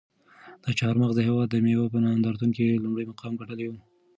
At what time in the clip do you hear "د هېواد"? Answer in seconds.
1.17-1.47